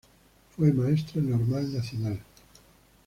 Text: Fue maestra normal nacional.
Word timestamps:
Fue 0.55 0.73
maestra 0.73 1.21
normal 1.21 1.71
nacional. 1.71 2.19